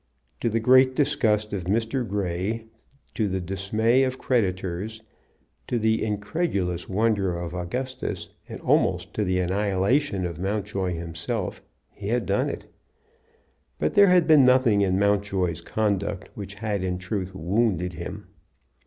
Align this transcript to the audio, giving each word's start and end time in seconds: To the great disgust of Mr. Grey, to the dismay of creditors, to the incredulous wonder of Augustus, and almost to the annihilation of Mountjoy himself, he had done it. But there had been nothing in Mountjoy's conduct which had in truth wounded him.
To 0.39 0.49
the 0.49 0.59
great 0.59 0.95
disgust 0.95 1.53
of 1.53 1.65
Mr. 1.65 2.03
Grey, 2.07 2.65
to 3.13 3.27
the 3.27 3.39
dismay 3.39 4.01
of 4.01 4.17
creditors, 4.17 5.03
to 5.67 5.77
the 5.77 6.03
incredulous 6.03 6.89
wonder 6.89 7.37
of 7.37 7.53
Augustus, 7.53 8.29
and 8.49 8.59
almost 8.61 9.13
to 9.13 9.23
the 9.23 9.37
annihilation 9.39 10.25
of 10.25 10.39
Mountjoy 10.39 10.95
himself, 10.95 11.61
he 11.91 12.07
had 12.07 12.25
done 12.25 12.49
it. 12.49 12.65
But 13.77 13.93
there 13.93 14.07
had 14.07 14.25
been 14.25 14.43
nothing 14.43 14.81
in 14.81 14.97
Mountjoy's 14.97 15.61
conduct 15.61 16.29
which 16.33 16.55
had 16.55 16.83
in 16.83 16.97
truth 16.97 17.35
wounded 17.35 17.93
him. 17.93 18.25